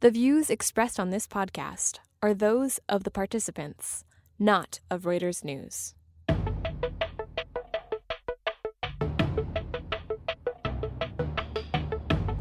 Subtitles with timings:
[0.00, 4.04] The views expressed on this podcast are those of the participants,
[4.38, 5.96] not of Reuters News.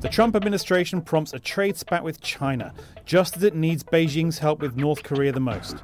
[0.02, 2.76] The Trump administration prompts a trade spat with China,
[3.06, 5.78] just as it needs Beijing's help with North Korea the most.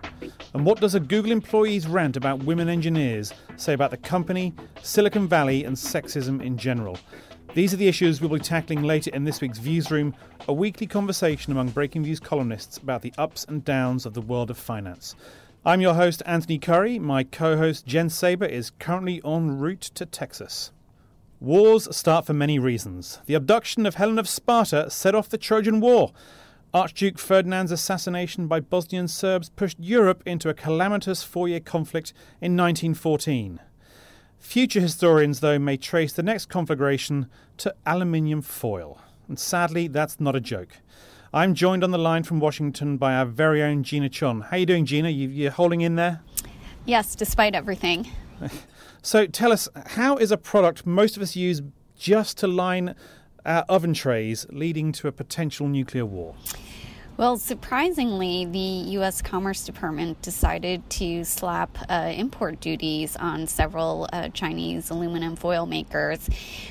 [0.54, 4.54] And what does a Google employee's rant about women engineers say about the company,
[4.84, 7.00] Silicon Valley, and sexism in general?
[7.54, 10.16] These are the issues we'll be tackling later in this week's Viewsroom,
[10.48, 14.58] a weekly conversation among Breakingviews columnists about the ups and downs of the world of
[14.58, 15.16] finance.
[15.64, 16.98] I'm your host, Anthony Currie.
[16.98, 20.72] My co host, Jen Saba, is currently en route to Texas.
[21.40, 23.20] Wars start for many reasons.
[23.28, 26.12] The abduction of Helen of Sparta set off the Trojan War.
[26.74, 32.58] Archduke Ferdinand's assassination by Bosnian Serbs pushed Europe into a calamitous four year conflict in
[32.58, 33.60] 1914.
[34.44, 39.00] Future historians, though, may trace the next conflagration to aluminium foil.
[39.28, 40.78] And sadly, that's not a joke.
[41.34, 44.42] I'm joined on the line from Washington by our very own Gina Chon.
[44.42, 45.10] How you doing, Gina?
[45.10, 46.22] You, you're holding in there?
[46.86, 48.08] Yes, despite everything.
[49.06, 51.62] So tell us, how is a product most of us use
[52.00, 52.96] just to line
[53.46, 56.36] our oven trays leading to a potential nuclear war?
[57.16, 58.58] Well, surprisingly, the
[58.94, 59.22] U.S.
[59.22, 66.28] Commerce Department decided to slap uh, import duties on several uh, Chinese aluminum foil makers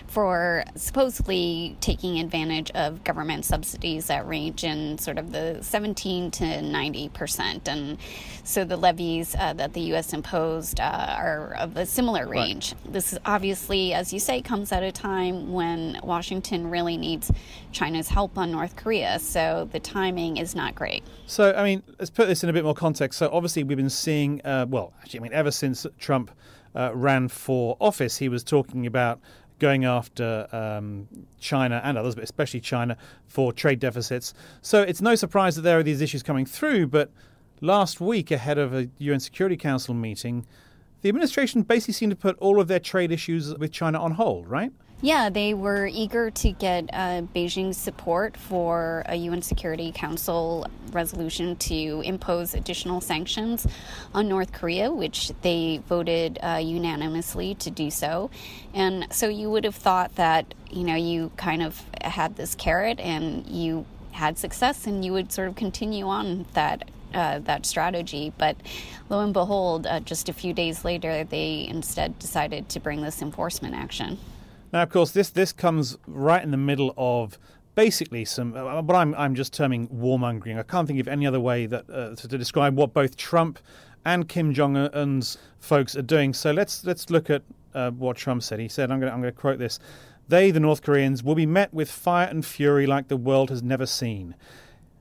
[0.09, 6.61] for supposedly taking advantage of government subsidies that range in sort of the 17 to
[6.61, 7.69] 90 percent.
[7.69, 7.99] And
[8.43, 10.13] so the levies uh, that the U.S.
[10.13, 12.75] imposed uh, are of a similar range.
[12.85, 12.93] Right.
[12.95, 17.31] This is obviously, as you say, comes at a time when Washington really needs
[17.73, 19.19] China's help on North Korea.
[19.19, 21.03] So the timing is not great.
[21.27, 23.19] So, I mean, let's put this in a bit more context.
[23.19, 26.31] So, obviously, we've been seeing, uh, well, actually, I mean, ever since Trump
[26.75, 29.21] uh, ran for office, he was talking about
[29.59, 34.35] going after um, China and others, but especially China, for trade deficits.
[34.61, 36.89] So, it's no surprise that there are these issues coming through.
[36.89, 37.11] But
[37.61, 40.47] last week, ahead of a UN Security Council meeting,
[41.03, 44.49] the administration basically seemed to put all of their trade issues with China on hold,
[44.49, 44.73] right?
[45.05, 51.57] Yeah, they were eager to get uh, Beijing's support for a UN Security Council resolution
[51.57, 53.67] to impose additional sanctions
[54.15, 58.31] on North Korea, which they voted uh, unanimously to do so.
[58.75, 63.01] And so you would have thought that, you know, you kind of had this carrot
[63.01, 68.33] and you had success and you would sort of continue on that uh, that strategy.
[68.39, 68.57] But
[69.09, 73.21] lo and behold, uh, just a few days later, they instead decided to bring this
[73.21, 74.21] enforcement action.
[74.73, 77.39] Now, of course, this this comes right in the middle of
[77.75, 80.59] basically some uh, what I'm I'm just terming warmongering.
[80.59, 83.59] I can't think of any other way that uh, to, to, describe what both Trump
[84.05, 86.33] and Kim Jong Un's folks are doing.
[86.33, 87.43] So let's let's look at
[87.75, 88.61] uh, what Trump said.
[88.61, 89.79] He said, "I'm going I'm going to quote this."
[90.29, 93.63] They, the North Koreans, will be met with fire and fury like the world has
[93.63, 94.35] never seen.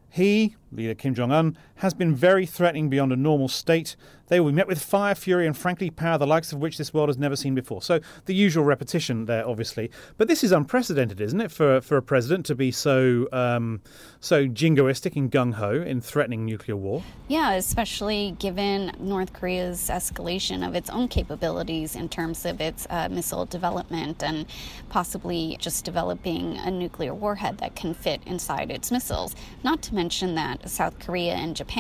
[0.10, 3.96] He, leader Kim Jong un, has been very threatening beyond a normal state.
[4.28, 6.94] They will be met with fire, fury, and frankly power, the likes of which this
[6.94, 7.82] world has never seen before.
[7.82, 9.92] So the usual repetition there, obviously.
[10.18, 13.82] But this is unprecedented, isn't it, for for a president to be so um,
[14.22, 17.04] so jingoistic and gung ho in threatening nuclear war?
[17.28, 23.10] Yeah, especially given North Korea's escalation of its own capabilities in terms of its uh,
[23.10, 24.46] missile development and
[24.90, 29.36] possibly just developing a nuclear warhead that can fit inside its missiles.
[29.64, 31.71] Not to mention that South Korea and Japan,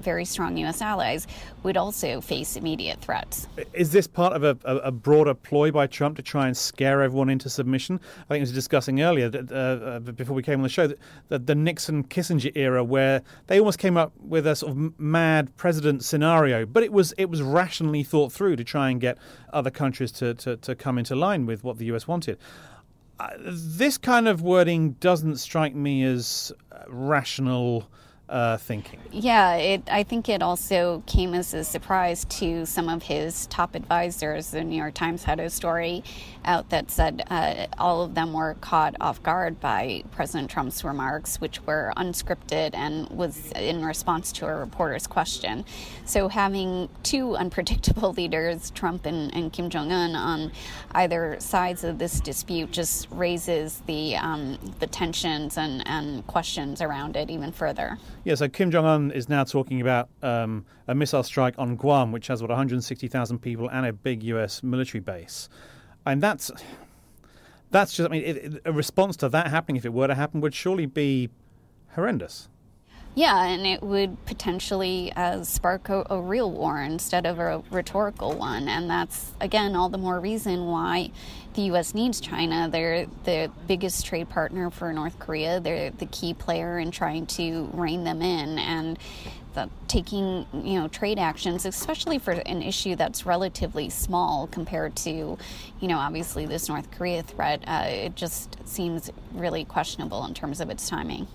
[0.00, 0.80] very strong U.S.
[0.80, 1.26] allies,
[1.62, 3.48] would also face immediate threats.
[3.72, 7.28] Is this part of a, a, broader ploy by Trump to try and scare everyone
[7.28, 8.00] into submission?
[8.24, 9.54] I think I was discussing earlier that, uh,
[9.84, 13.58] uh, before we came on the show that, that the Nixon Kissinger era, where they
[13.58, 17.42] almost came up with a sort of mad president scenario, but it was it was
[17.42, 19.18] rationally thought through to try and get
[19.52, 22.38] other countries to, to, to come into line with what the US wanted.
[23.20, 26.52] Uh, this kind of wording doesn't strike me as
[26.88, 27.88] rational
[28.28, 29.00] uh, thinking.
[29.10, 33.74] Yeah, it, I think it also came as a surprise to some of his top
[33.74, 34.50] advisors.
[34.50, 36.04] The New York Times had a story
[36.44, 41.40] out that said uh, all of them were caught off guard by President Trump's remarks,
[41.40, 45.64] which were unscripted and was in response to a reporter's question.
[46.04, 50.52] So having two unpredictable leaders, Trump and, and Kim Jong Un, on
[50.92, 57.16] either sides of this dispute just raises the um, the tensions and, and questions around
[57.16, 57.98] it even further.
[58.24, 62.12] Yeah, so Kim Jong Un is now talking about um, a missile strike on Guam,
[62.12, 64.62] which has what 160,000 people and a big U.S.
[64.62, 65.48] military base,
[66.04, 66.50] and that's
[67.70, 68.08] that's just.
[68.08, 70.86] I mean, it, a response to that happening, if it were to happen, would surely
[70.86, 71.30] be
[71.94, 72.48] horrendous.
[73.18, 78.32] Yeah, and it would potentially uh, spark a, a, real war instead of a rhetorical
[78.34, 78.68] one.
[78.68, 81.10] And that's, again, all the more reason why
[81.54, 81.94] the U.S.
[81.94, 82.68] needs China.
[82.70, 87.68] They're the biggest trade partner for North Korea, they're the key player in trying to
[87.72, 88.56] rein them in.
[88.60, 88.96] And
[89.54, 95.36] the, taking you know trade actions, especially for an issue that's relatively small compared to,
[95.80, 100.60] you know, obviously this North Korea threat, uh, it just seems really questionable in terms
[100.60, 101.26] of its timing.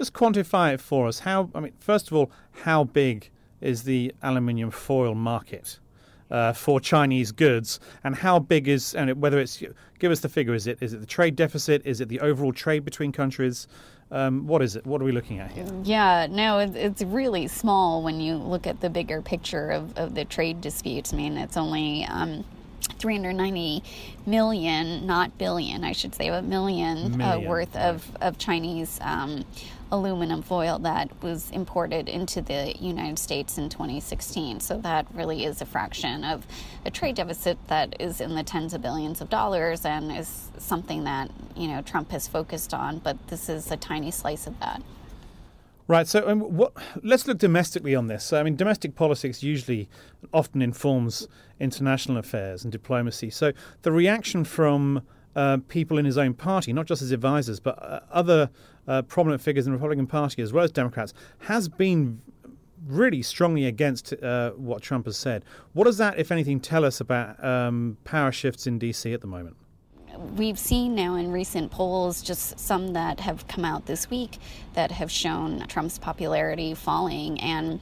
[0.00, 1.18] Just quantify it for us.
[1.18, 3.28] How, I mean, first of all, how big
[3.60, 5.78] is the aluminium foil market?
[6.30, 9.60] Uh, for Chinese goods, and how big is and whether it's
[9.98, 10.54] give us the figure?
[10.54, 11.82] Is it is it the trade deficit?
[11.84, 13.66] Is it the overall trade between countries?
[14.12, 14.86] Um, what is it?
[14.86, 15.66] What are we looking at here?
[15.82, 20.24] Yeah, no, it's really small when you look at the bigger picture of, of the
[20.24, 21.12] trade disputes.
[21.12, 22.04] I mean, it's only.
[22.04, 22.44] Um,
[22.98, 23.82] 390
[24.26, 27.20] million, not billion, I should say, a million, million.
[27.20, 29.44] Uh, worth of, of Chinese um,
[29.92, 34.60] aluminum foil that was imported into the United States in 2016.
[34.60, 36.46] So that really is a fraction of
[36.84, 41.04] a trade deficit that is in the tens of billions of dollars and is something
[41.04, 44.82] that, you know, Trump has focused on, but this is a tiny slice of that.
[45.90, 46.06] Right.
[46.06, 46.72] So, um, what,
[47.02, 48.32] let's look domestically on this.
[48.32, 49.88] I mean, domestic politics usually
[50.32, 51.26] often informs
[51.58, 53.28] international affairs and diplomacy.
[53.28, 53.52] So,
[53.82, 55.02] the reaction from
[55.34, 58.50] uh, people in his own party, not just his advisors, but uh, other
[58.86, 62.22] uh, prominent figures in the Republican Party as well as Democrats, has been
[62.86, 65.44] really strongly against uh, what Trump has said.
[65.72, 69.12] What does that, if anything, tell us about um, power shifts in D.C.
[69.12, 69.56] at the moment?
[70.36, 74.38] We've seen now in recent polls, just some that have come out this week,
[74.74, 77.40] that have shown Trump's popularity falling.
[77.40, 77.80] And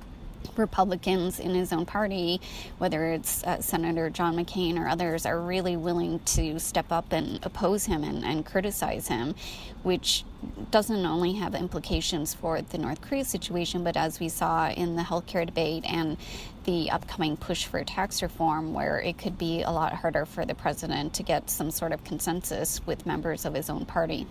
[0.56, 2.40] Republicans in his own party,
[2.78, 7.44] whether it's uh, Senator John McCain or others, are really willing to step up and
[7.44, 9.34] oppose him and, and criticize him,
[9.82, 10.24] which
[10.70, 15.02] doesn't only have implications for the North Korea situation, but as we saw in the
[15.02, 16.16] healthcare debate and
[16.64, 20.54] the upcoming push for tax reform, where it could be a lot harder for the
[20.54, 24.26] president to get some sort of consensus with members of his own party.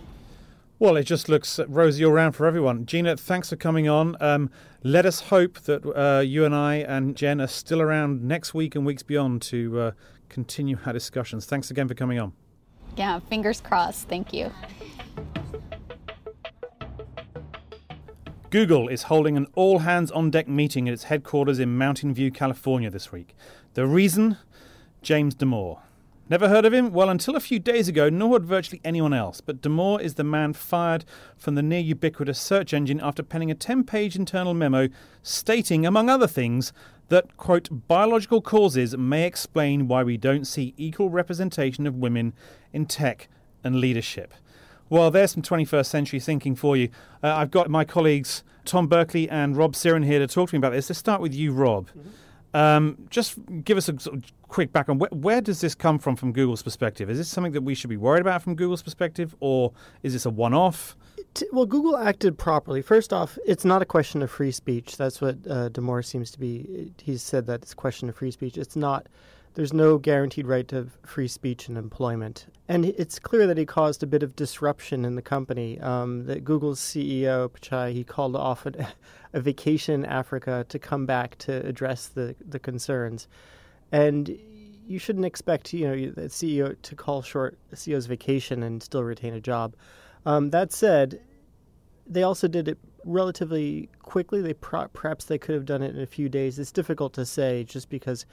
[0.80, 2.86] Well, it just looks rosy all round for everyone.
[2.86, 4.16] Gina, thanks for coming on.
[4.20, 4.52] Um,
[4.84, 8.76] let us hope that uh, you and I and Jen are still around next week
[8.76, 9.92] and weeks beyond to uh,
[10.30, 11.48] continue our discussions.
[11.48, 12.34] Thanks again for coming on.
[12.96, 14.08] Yeah, fingers crossed.
[14.08, 14.52] Thank you.
[18.52, 22.30] Google is holding an all hands on deck meeting at its headquarters in Mountain View,
[22.30, 23.36] California this week.
[23.74, 24.38] The reason?
[25.02, 25.80] James Damore.
[26.30, 26.92] Never heard of him?
[26.92, 29.40] Well, until a few days ago, nor had virtually anyone else.
[29.40, 31.06] But Damore is the man fired
[31.38, 34.90] from the near ubiquitous search engine after penning a 10 page internal memo
[35.24, 36.74] stating, among other things,
[37.10, 42.34] that, quote, biological causes may explain why we don't see equal representation of women
[42.74, 43.30] in tech
[43.64, 44.34] and leadership.
[44.90, 46.90] Well, there's some 21st century thinking for you.
[47.24, 50.58] Uh, I've got my colleagues Tom Buckley and Rob Cyran here to talk to me
[50.58, 50.90] about this.
[50.90, 51.88] Let's start with you, Rob.
[51.90, 52.10] Mm-hmm.
[52.54, 55.02] Um, just give us a sort of quick background.
[55.02, 57.10] Where, where, does this come from from Google's perspective?
[57.10, 59.74] Is this something that we should be worried about from Google's perspective, or
[60.04, 60.96] is this a one off?
[61.52, 62.82] Well, Google acted properly.
[62.82, 64.98] First off, it's not a question of free speech.
[64.98, 65.70] That's what uh,
[66.02, 66.94] seems to be.
[67.02, 68.58] He's said that it's a question of free speech.
[68.58, 69.08] It's not.
[69.58, 72.46] There's no guaranteed right to free speech and employment.
[72.68, 75.80] And it's clear that he caused a bit of disruption in the company.
[75.80, 78.88] Um, that Google's CEO, Pichai, he called off a,
[79.34, 83.28] a vacation in Africa to come back to address the, the concerns.
[83.92, 84.38] And
[84.86, 89.04] you shouldn't expect you know the CEO to call short the CEO's vacation and still
[89.04, 89.76] retain a job.
[90.28, 91.20] Um, that said,
[92.06, 94.40] they also did it relatively quickly.
[94.40, 96.60] They pro- perhaps they could have done it in a few days.
[96.60, 98.28] It's difficult to say just because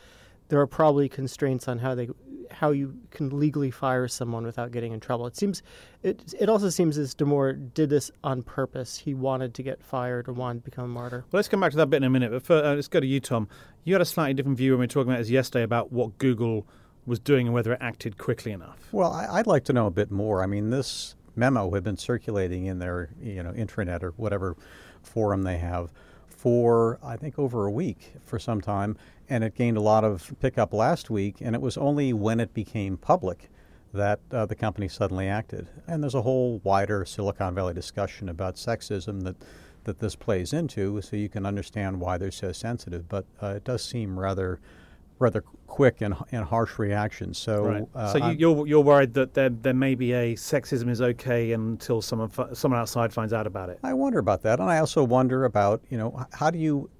[0.48, 2.08] there are probably constraints on how they
[2.50, 5.26] how you can legally fire someone without getting in trouble.
[5.26, 5.62] It seems
[6.02, 8.98] it it also seems as Damore did this on purpose.
[8.98, 11.24] He wanted to get fired or wanted to become a martyr.
[11.30, 12.30] Well, let's come back to that bit in a minute.
[12.30, 13.48] But for, uh, let's go to you, Tom.
[13.84, 16.16] You had a slightly different view when we were talking about this yesterday about what
[16.18, 16.66] Google
[17.06, 18.88] was doing and whether it acted quickly enough.
[18.92, 20.42] Well, I'd like to know a bit more.
[20.42, 24.56] I mean, this memo had been circulating in their you know intranet or whatever
[25.02, 25.92] forum they have
[26.44, 28.98] for I think over a week for some time,
[29.30, 31.36] and it gained a lot of pickup last week.
[31.40, 33.48] And it was only when it became public
[33.94, 35.68] that uh, the company suddenly acted.
[35.86, 39.36] And there's a whole wider Silicon Valley discussion about sexism that
[39.84, 43.08] that this plays into, so you can understand why they're so sensitive.
[43.08, 44.60] But uh, it does seem rather
[45.24, 47.38] rather quick and, and harsh reactions.
[47.38, 47.82] So, right.
[47.94, 51.00] uh, so you, are you're, you're worried that there there may be a sexism is
[51.00, 53.78] okay until someone someone outside finds out about it.
[53.82, 56.90] I wonder about that, and I also wonder about you know how do you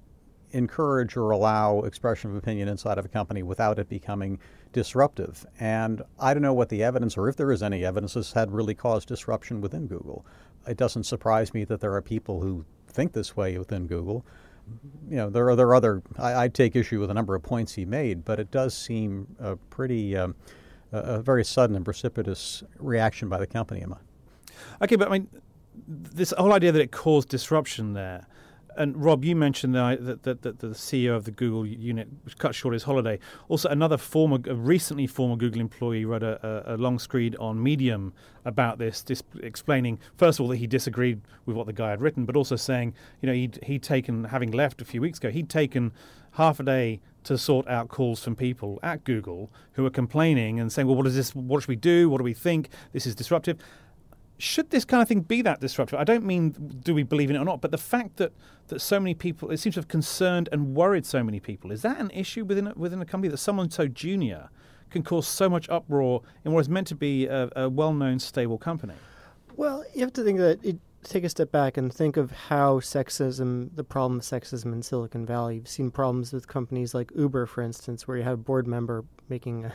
[0.51, 4.39] encourage or allow expression of opinion inside of a company without it becoming
[4.71, 5.45] disruptive.
[5.59, 8.51] And I don't know what the evidence, or if there is any evidence, has had
[8.51, 10.25] really caused disruption within Google.
[10.67, 14.25] It doesn't surprise me that there are people who think this way within Google.
[15.09, 16.01] You know, there are there are other.
[16.17, 19.35] I, I take issue with a number of points he made, but it does seem
[19.39, 20.35] a pretty, um,
[20.91, 23.81] a, a very sudden and precipitous reaction by the company.
[23.81, 23.99] Emma.
[24.81, 25.27] Okay, but I mean,
[25.87, 28.27] this whole idea that it caused disruption there
[28.77, 32.73] and Rob, you mentioned that, that, that, the CEO of the Google unit cut short
[32.73, 33.19] his holiday.
[33.47, 38.13] Also, another former, recently former Google employee wrote a, a, a long screed on Medium
[38.43, 42.01] about this, dis- explaining first of all that he disagreed with what the guy had
[42.01, 45.29] written, but also saying, you know, he'd he'd taken, having left a few weeks ago,
[45.29, 45.91] he'd taken
[46.31, 50.71] half a day to sort out calls from people at Google who were complaining and
[50.71, 51.33] saying, well, what is this?
[51.33, 52.09] What should we do?
[52.09, 52.69] What do we think?
[52.93, 53.57] This is disruptive
[54.37, 55.99] should this kind of thing be that disruptive?
[55.99, 56.49] I don't mean
[56.83, 58.33] do we believe in it or not, but the fact that,
[58.67, 61.81] that so many people, it seems to have concerned and worried so many people, is
[61.83, 64.49] that an issue within a, within a company that someone so junior
[64.89, 68.57] can cause so much uproar in what is meant to be a, a well-known, stable
[68.57, 68.93] company?
[69.55, 72.79] Well, you have to think that it, take a step back and think of how
[72.79, 75.55] sexism, the problem of sexism in Silicon Valley.
[75.55, 79.05] You've seen problems with companies like Uber, for instance, where you have a board member
[79.29, 79.73] making a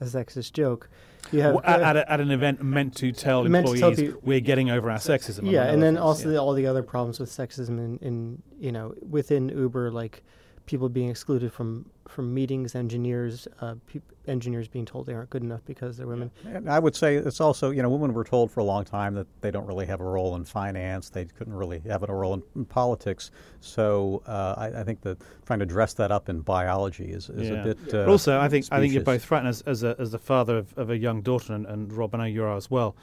[0.00, 0.88] a sexist joke.
[1.32, 4.40] You have well, at, uh, at, an event meant to tell employees to tell we're
[4.40, 5.50] getting over our sexism.
[5.50, 6.38] Yeah, and then things, also yeah.
[6.38, 10.22] all the other problems with sexism in, in you know within Uber, like
[10.68, 15.42] people being excluded from from meetings, engineers, uh, pe- engineers being told they aren't good
[15.42, 16.30] enough because they're women.
[16.44, 19.14] And I would say it's also, you know, women were told for a long time
[19.14, 21.10] that they don't really have a role in finance.
[21.10, 23.30] They couldn't really have a role in, in politics.
[23.60, 27.50] So uh, I, I, think that trying to dress that up in biology is, is
[27.50, 27.56] yeah.
[27.56, 27.94] a bit.
[27.94, 28.78] Uh, also, I think specious.
[28.78, 29.40] I think you're both right.
[29.40, 32.14] And as as, a, as the father of, of a young daughter, and, and Rob,
[32.14, 32.96] I know you are as well.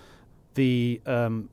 [0.53, 1.49] The um,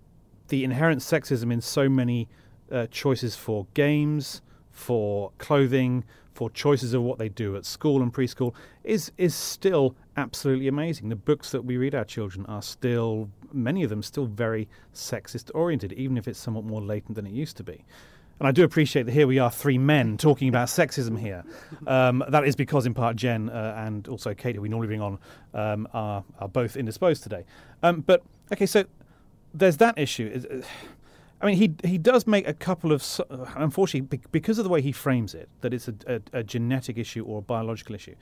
[0.49, 2.29] the inherent sexism in so many
[2.71, 4.43] uh, choices for games
[4.73, 9.95] for clothing, for choices of what they do at school and preschool is is still
[10.17, 11.09] absolutely amazing.
[11.09, 15.51] The books that we read our children are still many of them still very sexist
[15.55, 17.85] oriented, even if it's somewhat more latent than it used to be.
[18.41, 21.45] And I do appreciate that here we are, three men talking about sexism here.
[21.87, 25.01] Um, that is because, in part, Jen uh, and also Kate, who we normally bring
[25.01, 25.19] on,
[25.55, 27.45] um, are, are both indisposed today.
[27.85, 28.85] Um, but, okay, so
[29.55, 30.65] there's that issue.
[31.43, 33.05] I mean, he he does make a couple of,
[33.57, 37.25] unfortunately, because of the way he frames it, that it's a, a, a genetic issue
[37.25, 38.15] or a biological issue.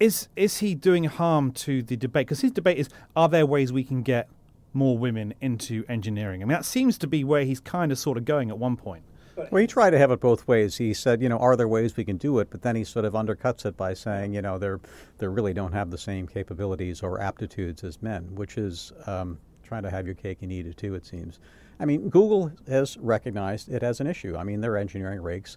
[0.00, 2.26] Is is he doing harm to the debate?
[2.26, 4.28] Because his debate is: Are there ways we can get
[4.72, 6.42] more women into engineering?
[6.42, 8.76] I mean, that seems to be where he's kind of sort of going at one
[8.76, 9.04] point.
[9.36, 10.76] Well, he tried to have it both ways.
[10.76, 12.50] He said, you know, are there ways we can do it?
[12.50, 14.80] But then he sort of undercuts it by saying, you know, they're
[15.18, 19.84] they really don't have the same capabilities or aptitudes as men, which is um, trying
[19.84, 20.96] to have your cake and eat it too.
[20.96, 21.38] It seems.
[21.80, 24.36] I mean, Google has recognized it as an issue.
[24.36, 25.56] I mean, their engineering ranks,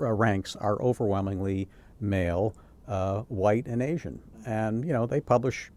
[0.00, 1.68] uh, ranks are overwhelmingly
[2.00, 2.54] male,
[2.88, 4.20] uh, white, and Asian.
[4.44, 5.70] And, you know, they publish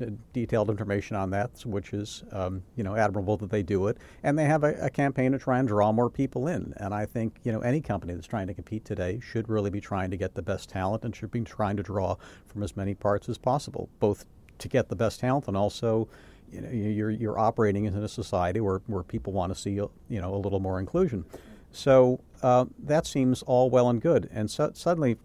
[0.00, 3.98] uh, detailed information on that, which is, um, you know, admirable that they do it.
[4.22, 6.72] And they have a, a, campaign to try and draw more people in.
[6.76, 9.80] And I think, you know, any company that's trying to compete today should really be
[9.80, 12.14] trying to get the best talent and should be trying to draw
[12.46, 14.24] from as many parts as possible, both
[14.58, 16.08] to get the best talent and also
[16.52, 19.90] you know, you're, you're operating in a society where, where people want to see you
[20.08, 21.24] know a little more inclusion.
[21.72, 25.16] So uh, that seems all well and good, and so, suddenly,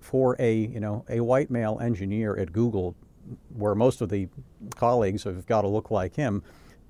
[0.00, 2.94] for a you know a white male engineer at Google,
[3.54, 4.28] where most of the
[4.74, 6.42] colleagues have got to look like him,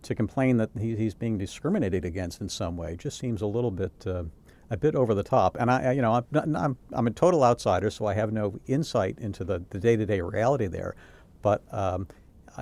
[0.02, 3.70] to complain that he, he's being discriminated against in some way just seems a little
[3.70, 3.92] bit.
[4.06, 4.24] Uh,
[4.70, 7.42] a bit over the top, and I, you know, I'm, not, I'm, I'm a total
[7.42, 10.94] outsider, so I have no insight into the, the day-to-day reality there.
[11.40, 12.06] But um,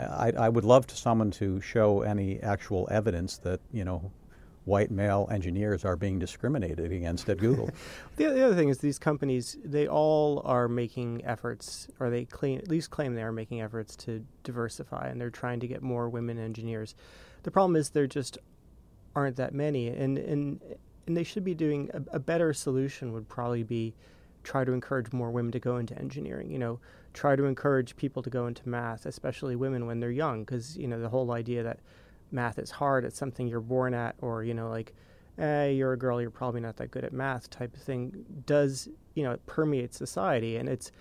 [0.03, 4.13] I, I would love to someone to show any actual evidence that you know
[4.67, 7.71] white male engineers are being discriminated against at Google.
[8.17, 12.59] the, the, other thing is these companies they all are making efforts, or they claim,
[12.59, 16.09] at least claim they are making efforts to diversify, and they're trying to get more
[16.09, 16.95] women engineers.
[17.45, 18.39] The problem is there just
[19.15, 20.61] aren't that many, and and
[21.07, 23.13] and they should be doing a, a better solution.
[23.13, 23.95] Would probably be
[24.47, 26.51] try to encourage more women to go into engineering.
[26.51, 26.81] You know,
[27.13, 30.87] try to encourage people to go into math, especially women when they're young, because you
[30.87, 31.81] know the whole idea that
[32.31, 34.95] math is hard, it's something you're born at, or you know like,
[35.39, 38.89] eh, you're a girl, you're probably not that good at math type of thing, does
[39.15, 40.93] you know it permeates society, and it's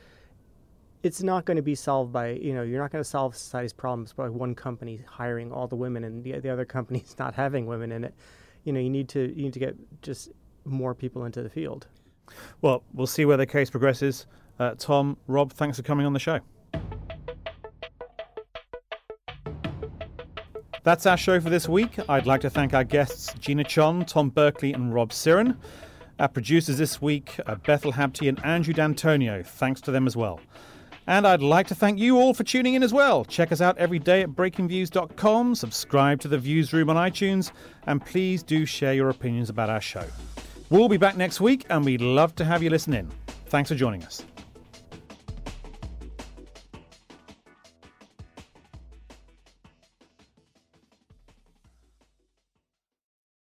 [1.03, 3.73] it's not going to be solved by you know you're not going to solve society's
[3.73, 7.67] problems by one company hiring all the women and the, the other companies not having
[7.67, 8.15] women in it.
[8.63, 10.31] You know you need to you need to get just
[10.65, 11.85] more people into the field.
[12.61, 14.25] Well, we'll see where the case progresses.
[14.59, 16.39] Uh, Tom, Rob, thanks for coming on the show.
[20.83, 21.97] That's our show for this week.
[22.07, 25.57] I'd like to thank our guests Gina Chon, Tom Buckley, and Rob Cyran.
[26.19, 29.41] Our producers this week are Bethel Habte and Andrew D'Antonio.
[29.43, 30.39] Thanks to them as well.
[31.07, 33.25] And I'd like to thank you all for tuning in as well.
[33.25, 37.51] Check us out every day at breakingviews.com, subscribe to the Viewsroom on iTunes,
[37.85, 40.05] and please do share your opinions about our show.
[40.69, 43.11] We'll be back next week, and we'd love to have you listen in.
[43.47, 44.23] Thanks for joining us.